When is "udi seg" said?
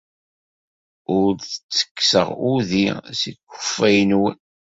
2.53-3.35